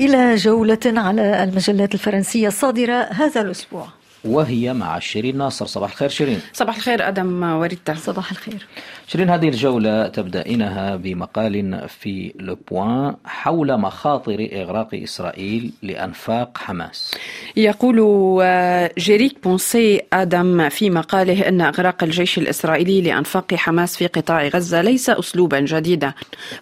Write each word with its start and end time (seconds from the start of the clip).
إلى 0.00 0.34
جولة 0.34 0.78
على 0.86 1.44
المجلات 1.44 1.94
الفرنسية 1.94 2.48
الصادرة 2.48 2.94
هذا 2.94 3.40
الأسبوع. 3.40 3.88
وهي 4.26 4.74
مع 4.74 4.98
شيرين 4.98 5.38
ناصر. 5.38 5.66
صباح 5.66 5.90
الخير 5.90 6.08
شيرين. 6.08 6.40
صباح 6.52 6.76
الخير 6.76 7.08
أدم 7.08 7.42
وردة 7.42 7.94
صباح 7.94 8.30
الخير. 8.30 8.66
شيرين 9.06 9.30
هذه 9.30 9.48
الجولة 9.48 10.08
تبدأينها 10.08 10.96
بمقال 10.96 11.88
في 11.88 12.32
لوبوان 12.40 13.16
حول 13.24 13.80
مخاطر 13.80 14.48
إغراق 14.52 14.88
إسرائيل 14.94 15.72
لأنفاق 15.82 16.58
حماس. 16.58 17.14
يقول 17.56 17.96
آه، 18.42 18.90
جيريك 18.98 19.36
بونسي 19.44 20.00
آدم 20.12 20.68
في 20.68 20.90
مقاله 20.90 21.48
أن 21.48 21.60
إغراق 21.60 22.04
الجيش 22.04 22.38
الإسرائيلي 22.38 23.00
لأنفاق 23.00 23.54
حماس 23.54 23.96
في 23.96 24.06
قطاع 24.06 24.48
غزة 24.48 24.82
ليس 24.82 25.10
أسلوبا 25.10 25.60
جديدا. 25.60 26.12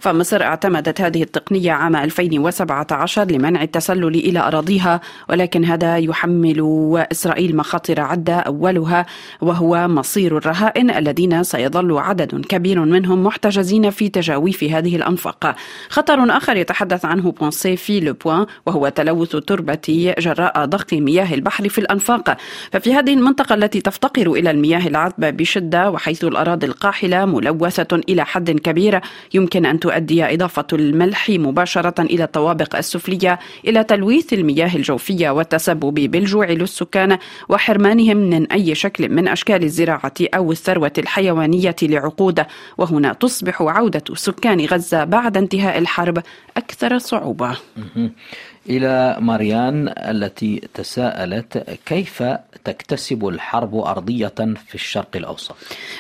فمصر 0.01 0.43
اعتمدت 0.43 1.01
هذه 1.01 1.23
التقنية 1.23 1.73
عام 1.73 1.97
2017 1.97 3.25
لمنع 3.25 3.63
التسلل 3.63 4.15
إلى 4.15 4.39
أراضيها 4.39 5.01
ولكن 5.29 5.65
هذا 5.65 5.99
يحمل 5.99 6.61
إسرائيل 7.13 7.54
مخاطر 7.57 8.01
عدة 8.01 8.35
أولها 8.35 9.07
وهو 9.41 9.89
مصير 9.89 10.37
الرهائن 10.37 10.91
الذين 10.91 11.43
سيظل 11.43 11.99
عدد 11.99 12.47
كبير 12.47 12.81
منهم 12.81 13.25
محتجزين 13.25 13.91
في 13.91 14.09
تجاويف 14.09 14.65
هذه 14.65 14.97
الأنفاق. 14.97 15.57
خطر 15.89 16.37
آخر 16.37 16.57
يتحدث 16.57 17.05
عنه 17.05 17.33
بونسي 17.33 17.77
في 17.77 18.01
لوبوان 18.01 18.47
وهو 18.67 18.89
تلوث 18.89 19.35
التربة 19.35 20.15
جراء 20.19 20.65
ضخ 20.65 20.85
مياه 20.93 21.35
البحر 21.35 21.69
في 21.69 21.79
الأنفاق. 21.79 22.37
ففي 22.73 22.95
هذه 22.95 23.15
المنطقة 23.15 23.55
التي 23.55 23.81
تفتقر 23.81 24.33
إلى 24.33 24.51
المياه 24.51 24.87
العذبة 24.87 25.31
بشدة 25.31 25.91
وحيث 25.91 26.25
الأراضي 26.25 26.67
القاحلة 26.67 27.25
ملوثة 27.25 28.01
إلى 28.09 28.25
حد 28.25 28.51
كبير 28.51 29.01
يمكن 29.35 29.67
أن 29.67 29.81
تؤدي 29.81 30.35
إضافة 30.35 30.67
الملح 30.73 31.31
مباشرة 31.31 32.03
إلى 32.03 32.25
الطوابق 32.25 32.77
السفلية 32.77 33.39
إلى 33.69 33.85
تلويث 33.85 34.33
المياه 34.33 34.77
الجوفية 34.77 35.31
والتسبب 35.31 35.95
بالجوع 35.95 36.47
للسكان. 36.51 37.19
وحرمانهم 37.49 38.17
من 38.17 38.53
أي 38.53 38.75
شكل 38.75 39.09
من 39.09 39.29
أشكال 39.29 39.63
الزراعة 39.63 40.15
أو 40.35 40.53
الثروة 40.53 40.93
الحيوانية 40.99 41.77
لعقود. 41.83 42.45
وهنا 42.79 43.13
تصبح 43.13 43.63
عودة 43.63 44.05
سكان 44.15 44.67
غزة 44.67 45.05
بعد 45.05 45.37
انتهاء 45.37 45.79
الحرب 45.79 46.23
أكثر 46.57 46.99
صعوبة. 46.99 47.57
إلى 48.71 49.17
ماريان 49.21 49.95
التي 49.99 50.69
تساءلت 50.75 51.79
كيف 51.87 52.23
تكتسب 52.65 53.29
الحرب 53.29 53.75
أرضية 53.75 54.35
في 54.67 54.75
الشرق 54.75 55.09
الأوسط؟ 55.17 55.57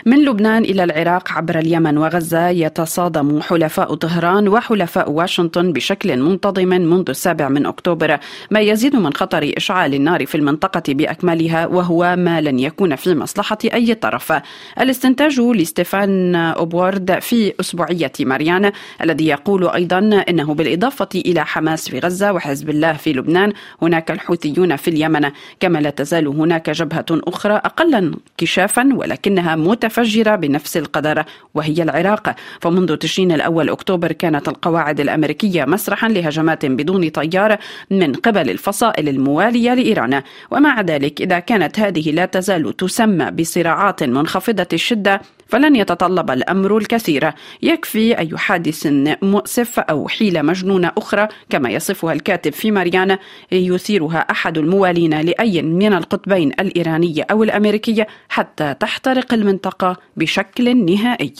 من 0.06 0.24
لبنان 0.24 0.62
إلى 0.62 0.84
العراق 0.84 1.32
عبر 1.32 1.58
اليمن 1.58 1.98
وغزة 1.98 2.48
يتصادم 2.48 3.40
حلفاء 3.40 3.94
طهران 3.94 4.48
وحلفاء 4.48 5.10
واشنطن 5.10 5.72
بشكل 5.72 6.16
منتظم 6.16 6.68
منذ 6.68 7.04
السابع 7.08 7.48
من 7.48 7.66
أكتوبر 7.66 8.18
ما 8.50 8.60
يزيد 8.60 8.96
من 8.96 9.12
خطر 9.12 9.52
إشعال 9.56 9.94
النار 9.94 10.26
في 10.26 10.34
المنطقة 10.34 10.82
بأكملها 10.88 11.66
وهو 11.66 12.16
ما 12.16 12.40
لن 12.40 12.58
يكون 12.58 12.96
في 12.96 13.14
مصلحة 13.14 13.58
أي 13.64 13.94
طرف. 13.94 14.32
الاستنتاج 14.80 15.40
لستيفان 15.40 16.34
أوبورد 16.34 17.18
في 17.18 17.52
أسبوعية 17.60 18.12
ماريان 18.20 18.72
الذي 19.02 19.26
يقول 19.26 19.68
أيضا 19.68 20.24
أنه 20.28 20.54
بالإضافة 20.54 21.08
إلى 21.14 21.46
حماس 21.46 21.88
في 21.88 21.98
غزة 21.98 22.32
وحزب 22.32 22.53
الله 22.62 22.92
في 22.92 23.12
لبنان. 23.12 23.52
هناك 23.82 24.10
الحوثيون 24.10 24.76
في 24.76 24.88
اليمن 24.88 25.30
كما 25.60 25.78
لا 25.78 25.90
تزال 25.90 26.26
هناك 26.26 26.70
جبهة 26.70 27.06
أخرى 27.10 27.54
أقل 27.54 27.94
انكشافا 27.94 28.88
ولكنها 28.94 29.56
متفجرة 29.56 30.36
بنفس 30.36 30.76
القدر 30.76 31.24
وهي 31.54 31.82
العراق. 31.82 32.34
فمنذ 32.60 32.96
تشرين 32.96 33.32
الأول 33.32 33.68
أكتوبر 33.68 34.12
كانت 34.12 34.48
القواعد 34.48 35.00
الأمريكية 35.00 35.64
مسرحا 35.64 36.08
لهجمات 36.08 36.66
بدون 36.66 37.08
طيار 37.08 37.56
من 37.90 38.12
قبل 38.12 38.50
الفصائل 38.50 39.08
الموالية 39.08 39.74
لإيران. 39.74 40.22
ومع 40.50 40.80
ذلك 40.80 41.20
إذا 41.20 41.38
كانت 41.38 41.78
هذه 41.78 42.10
لا 42.10 42.26
تزال 42.26 42.76
تسمى 42.76 43.30
بصراعات 43.30 44.02
منخفضة 44.02 44.68
الشدة 44.72 45.20
فلن 45.46 45.76
يتطلب 45.76 46.30
الأمر 46.30 46.78
الكثير. 46.78 47.32
يكفي 47.62 48.18
أي 48.18 48.30
حادث 48.36 48.86
مؤسف 49.22 49.78
أو 49.78 50.08
حيلة 50.08 50.42
مجنونة 50.42 50.92
أخرى 50.98 51.28
كما 51.50 51.70
يصفها 51.70 52.12
الكاتب 52.12 52.52
في 52.52 52.70
ماريانا 52.70 53.18
يثيرها 53.52 54.18
أحد 54.18 54.58
الموالين 54.58 55.20
لأي 55.20 55.62
من 55.62 55.92
القطبين 55.92 56.52
الإيرانية 56.60 57.26
أو 57.30 57.42
الأمريكية 57.42 58.06
حتى 58.28 58.74
تحترق 58.74 59.34
المنطقة 59.34 59.96
بشكل 60.16 60.84
نهائي. 60.84 61.34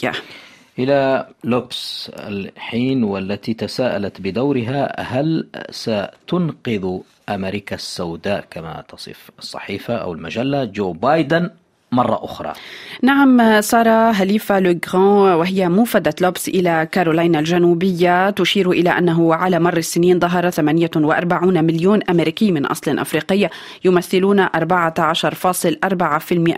إلى 0.79 1.27
لوبس 1.43 2.11
الحين 2.13 3.03
والتي 3.03 3.53
تساءلت 3.53 4.21
بدورها 4.21 5.01
هل 5.01 5.47
ستنقذ 5.69 6.99
أمريكا 7.29 7.75
السوداء؟ 7.75 8.45
كما 8.51 8.83
تصف 8.87 9.31
الصحيفة 9.39 9.95
أو 9.95 10.13
المجلة 10.13 10.65
جو 10.65 10.91
بايدن 10.93 11.49
مرة 11.95 12.19
أخرى. 12.23 12.53
نعم 13.01 13.61
سارة 13.61 14.11
هليفا 14.11 14.59
لوغران 14.59 15.35
وهي 15.35 15.69
موفدة 15.69 16.13
لوبس 16.21 16.47
إلى 16.47 16.87
كارولاينا 16.91 17.39
الجنوبية. 17.39 18.29
تشير 18.29 18.71
إلى 18.71 18.89
أنه 18.89 19.33
على 19.33 19.59
مر 19.59 19.77
السنين 19.77 20.19
ظهر 20.19 20.49
48 20.49 21.63
مليون 21.63 21.99
أمريكي 22.09 22.51
من 22.51 22.65
أصل 22.65 22.99
أفريقي 22.99 23.49
يمثلون 23.85 24.45
14.4% 24.45 24.53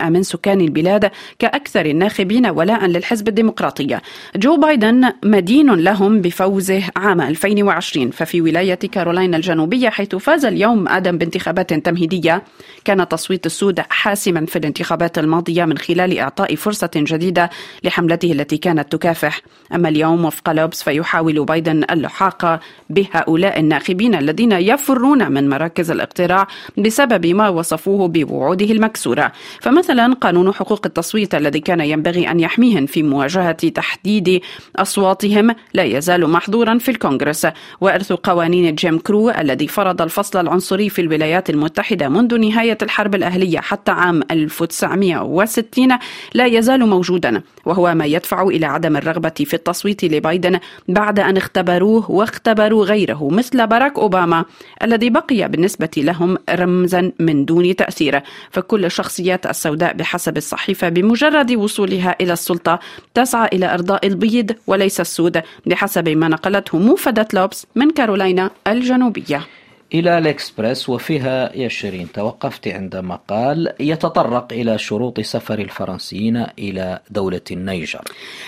من 0.08 0.22
سكان 0.22 0.60
البلاد 0.60 1.10
كأكثر 1.38 1.86
الناخبين 1.86 2.46
ولاء 2.46 2.86
للحزب 2.86 3.28
الديمقراطي. 3.28 3.98
جو 4.36 4.56
بايدن 4.56 5.12
مدين 5.24 5.74
لهم 5.74 6.20
بفوزه 6.20 6.82
عام 6.96 7.20
2020 7.20 8.10
ففي 8.10 8.40
ولاية 8.40 8.74
كارولاينا 8.74 9.36
الجنوبية 9.36 9.88
حيث 9.88 10.14
فاز 10.16 10.44
اليوم 10.44 10.88
آدم 10.88 11.18
بانتخابات 11.18 11.74
تمهيدية 11.74 12.42
كان 12.84 13.08
تصويت 13.08 13.46
السود 13.46 13.80
حاسما 13.88 14.46
في 14.46 14.56
الانتخابات 14.56 15.18
الماضية 15.28 15.64
من 15.64 15.78
خلال 15.78 16.18
إعطاء 16.18 16.54
فرصة 16.54 16.90
جديدة 16.96 17.50
لحملته 17.84 18.32
التي 18.32 18.56
كانت 18.56 18.92
تكافح. 18.92 19.40
أما 19.74 19.88
اليوم 19.88 20.24
وفق 20.24 20.52
لوبس 20.52 20.82
فيحاول 20.82 21.44
بايدن 21.44 21.84
اللحاق 21.90 22.60
بهؤلاء 22.90 23.60
الناخبين 23.60 24.14
الذين 24.14 24.52
يفرون 24.52 25.32
من 25.32 25.48
مراكز 25.48 25.90
الاقتراع 25.90 26.46
بسبب 26.78 27.26
ما 27.26 27.48
وصفوه 27.48 28.08
بوعوده 28.08 28.66
المكسورة. 28.66 29.32
فمثلا 29.60 30.14
قانون 30.14 30.54
حقوق 30.54 30.86
التصويت 30.86 31.34
الذي 31.34 31.60
كان 31.60 31.80
ينبغي 31.80 32.30
أن 32.30 32.40
يحميهم 32.40 32.86
في 32.86 33.02
مواجهة 33.02 33.52
تحديد 33.52 34.40
أصواتهم 34.76 35.54
لا 35.74 35.84
يزال 35.84 36.30
محظورا 36.30 36.78
في 36.78 36.90
الكونغرس. 36.90 37.46
وإرث 37.80 38.12
قوانين 38.12 38.74
جيم 38.74 38.98
كرو 38.98 39.30
الذي 39.30 39.68
فرض 39.68 40.02
الفصل 40.02 40.40
العنصري 40.40 40.88
في 40.88 41.00
الولايات 41.00 41.50
المتحدة 41.50 42.08
منذ 42.08 42.38
نهاية 42.38 42.78
الحرب 42.82 43.14
الأهلية 43.14 43.58
حتى 43.60 43.90
عام 43.90 44.22
1900 44.30 45.17
1960 45.22 45.98
لا 46.34 46.46
يزال 46.46 46.86
موجودا 46.86 47.42
وهو 47.64 47.94
ما 47.94 48.04
يدفع 48.04 48.42
إلى 48.42 48.66
عدم 48.66 48.96
الرغبة 48.96 49.34
في 49.44 49.54
التصويت 49.54 50.04
لبايدن 50.04 50.58
بعد 50.88 51.20
أن 51.20 51.36
اختبروه 51.36 52.10
واختبروا 52.10 52.84
غيره 52.84 53.28
مثل 53.30 53.66
باراك 53.66 53.98
أوباما 53.98 54.44
الذي 54.82 55.10
بقي 55.10 55.48
بالنسبة 55.48 55.90
لهم 55.96 56.38
رمزا 56.50 57.12
من 57.18 57.44
دون 57.44 57.76
تأثير. 57.76 58.22
فكل 58.50 58.84
الشخصيات 58.84 59.46
السوداء 59.46 59.92
بحسب 59.92 60.36
الصحيفة 60.36 60.88
بمجرد 60.88 61.52
وصولها 61.52 62.16
إلى 62.20 62.32
السلطة 62.32 62.78
تسعى 63.14 63.48
إلى 63.52 63.74
إرضاء 63.74 64.06
البيض 64.06 64.52
وليس 64.66 65.00
السود 65.00 65.42
بحسب 65.66 66.08
ما 66.08 66.28
نقلته 66.28 66.78
موفدة 66.78 67.28
لوبس 67.34 67.66
من 67.74 67.90
كارولاينا 67.90 68.50
الجنوبية. 68.66 69.46
إلى 69.94 70.18
الإكسبرس 70.18 70.88
وفيها 70.88 71.56
يا 71.56 71.68
شيرين 71.68 72.12
توقفت 72.12 72.68
عند 72.68 72.96
مقال 72.96 73.72
يتطرق 73.80 74.52
إلى 74.52 74.78
شروط 74.78 75.20
سفر 75.20 75.58
الفرنسيين 75.58 76.46
إلى 76.58 77.00
دولة 77.10 77.40
النيجر. 77.50 78.00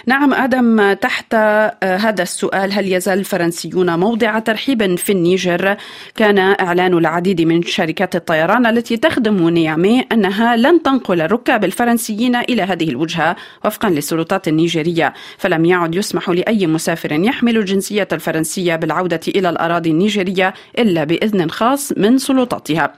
نعم 0.06 0.34
آدم 0.34 0.92
تحت 0.92 1.34
آه، 1.34 1.74
هذا 1.82 2.22
السؤال 2.22 2.72
هل 2.72 2.92
يزال 2.92 3.18
الفرنسيون 3.18 3.98
موضع 3.98 4.38
ترحيب 4.38 4.94
في 4.94 5.12
النيجر؟ 5.12 5.76
كان 6.16 6.38
إعلان 6.38 6.98
العديد 6.98 7.40
من 7.40 7.62
شركات 7.62 8.16
الطيران 8.16 8.66
التي 8.66 8.96
تخدم 8.96 9.48
نيامي 9.48 10.00
أنها 10.12 10.56
لن 10.56 10.82
تنقل 10.82 11.20
الركاب 11.20 11.64
الفرنسيين 11.64 12.36
إلى 12.36 12.62
هذه 12.62 12.88
الوجهة 12.88 13.36
وفقا 13.64 13.90
للسلطات 13.90 14.48
النيجيرية. 14.48 15.14
فلم 15.38 15.64
يعد 15.64 15.94
يسمح 15.94 16.28
لأي 16.28 16.66
مسافر 16.66 17.12
يحمل 17.12 17.56
الجنسية 17.56 18.08
الفرنسية 18.12 18.76
بالعودة 18.76 19.20
إلى 19.28 19.48
الأراضي 19.50 19.90
النيجيرية 19.90 20.54
إلا 20.78 21.04
بإذن 21.04 21.29
بإذن 21.30 21.50
خاص 21.50 21.92
من 21.96 22.18
سلطاتها. 22.18 22.92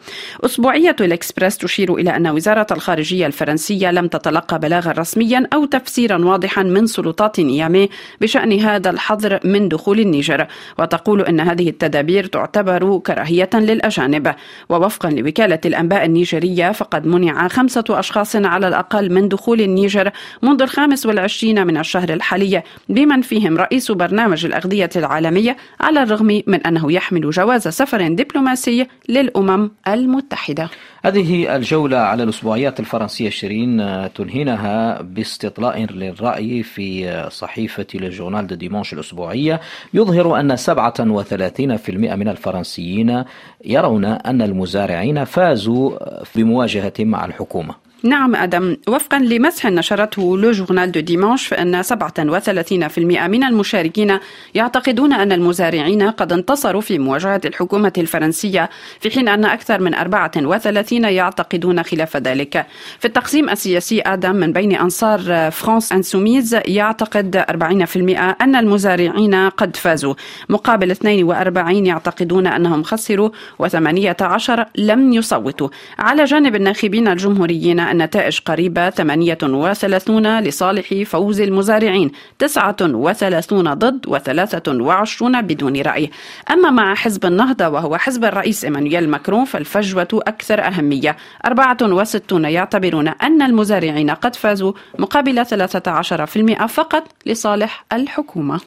أسبوعية 0.44 0.96
الإكسبرس 1.00 1.58
تشير 1.58 1.94
إلى 1.94 2.16
أن 2.16 2.28
وزارة 2.28 2.66
الخارجية 2.70 3.26
الفرنسية 3.26 3.90
لم 3.90 4.08
تتلقى 4.08 4.58
بلاغا 4.58 4.92
رسميا 4.92 5.46
أو 5.52 5.64
تفسيرا 5.64 6.24
واضحا 6.24 6.62
من 6.62 6.86
سلطات 6.86 7.40
نيامي 7.40 7.88
بشأن 8.20 8.60
هذا 8.60 8.90
الحظر 8.90 9.40
من 9.44 9.68
دخول 9.68 10.00
النيجر 10.00 10.46
وتقول 10.78 11.22
أن 11.22 11.40
هذه 11.40 11.68
التدابير 11.68 12.26
تعتبر 12.26 12.98
كراهية 12.98 13.50
للأجانب. 13.54 14.34
ووفقا 14.68 15.10
لوكالة 15.10 15.60
الأنباء 15.64 16.04
النيجرية 16.04 16.72
فقد 16.72 17.06
منع 17.06 17.48
خمسة 17.48 17.84
أشخاص 17.90 18.36
على 18.36 18.68
الأقل 18.68 19.12
من 19.12 19.28
دخول 19.28 19.60
النيجر 19.60 20.10
منذ 20.42 20.62
الخامس 20.62 21.06
والعشرين 21.06 21.66
من 21.66 21.76
الشهر 21.76 22.12
الحالي 22.12 22.62
بمن 22.88 23.22
فيهم 23.22 23.58
رئيس 23.58 23.92
برنامج 23.92 24.44
الأغذية 24.44 24.90
العالمية 24.96 25.56
على 25.80 26.02
الرغم 26.02 26.42
من 26.46 26.66
أنه 26.66 26.92
يحمل 26.92 27.30
جواز 27.30 27.68
سفر 27.68 28.00
دبلوماسي 28.22 28.86
للأمم 29.08 29.70
المتحدة. 29.88 30.68
هذه 31.04 31.56
الجولة 31.56 31.98
على 31.98 32.22
الأسبوعيات 32.22 32.80
الفرنسية 32.80 33.30
شيرين 33.30 33.78
تنهينها 34.12 35.02
باستطلاع 35.02 35.76
للرأي 35.78 36.62
في 36.62 37.26
صحيفة 37.30 37.86
لجورنال 37.94 38.46
دو 38.46 38.54
ديمونش 38.54 38.92
الأسبوعية. 38.92 39.60
يظهر 39.94 40.40
أن 40.40 40.56
37% 40.56 42.16
من 42.16 42.28
الفرنسيين 42.28 43.24
يرون 43.64 44.04
أن 44.04 44.42
المزارعين 44.42 45.24
فازوا 45.24 45.98
بمواجهة 46.36 46.92
مع 47.00 47.24
الحكومة. 47.24 47.81
نعم 48.04 48.36
أدم. 48.36 48.76
وفقا 48.88 49.18
لمسح 49.18 49.66
نشرته 49.66 50.38
لو 50.38 50.50
جورنال 50.50 50.92
دو 50.92 51.00
ديمانش 51.00 51.46
فإن 51.46 51.82
37% 51.82 52.98
من 53.28 53.44
المشاركين 53.44 54.18
يعتقدون 54.54 55.12
أن 55.12 55.32
المزارعين 55.32 56.02
قد 56.02 56.32
انتصروا 56.32 56.80
في 56.80 56.98
مواجهة 56.98 57.40
الحكومة 57.44 57.92
الفرنسية 57.98 58.70
في 59.00 59.10
حين 59.10 59.28
أن 59.28 59.44
أكثر 59.44 59.80
من 59.80 59.94
34 59.94 61.04
يعتقدون 61.04 61.82
خلاف 61.82 62.16
ذلك. 62.16 62.66
في 62.98 63.04
التقسيم 63.04 63.50
السياسي 63.50 64.00
آدم 64.00 64.36
من 64.36 64.52
بين 64.52 64.76
أنصار 64.76 65.50
فرانس 65.50 65.92
أنسوميز 65.92 66.56
يعتقد 66.66 67.36
40% 67.36 68.36
أن 68.40 68.56
المزارعين 68.56 69.34
قد 69.34 69.76
فازوا. 69.76 70.14
مقابل 70.48 70.90
42 70.90 71.86
يعتقدون 71.86 72.46
أنهم 72.46 72.82
خسروا 72.82 73.30
و18 73.62 74.50
لم 74.76 75.12
يصوتوا. 75.12 75.68
على 75.98 76.24
جانب 76.24 76.56
الناخبين 76.56 77.08
الجمهوريين 77.08 77.91
النتائج 77.92 78.38
قريبة 78.40 78.90
38 78.90 80.40
لصالح 80.40 81.02
فوز 81.06 81.40
المزارعين 81.40 82.10
39 82.38 83.74
ضد 83.74 84.06
و23 84.06 85.40
بدون 85.40 85.82
رأي. 85.82 86.10
أما 86.50 86.70
مع 86.70 86.94
حزب 86.94 87.26
النهضة 87.26 87.68
وهو 87.68 87.96
حزب 87.96 88.24
الرئيس 88.24 88.64
إيمانويل 88.64 89.08
ماكرون 89.08 89.44
فالفجوة 89.44 90.08
أكثر 90.12 90.66
أهمية. 90.66 91.16
64 91.46 92.44
يعتبرون 92.44 93.08
أن 93.08 93.42
المزارعين 93.42 94.10
قد 94.10 94.36
فازوا 94.36 94.72
مقابل 94.98 95.46
13% 95.46 96.66
فقط 96.66 97.04
لصالح 97.26 97.84
الحكومة. 97.92 98.60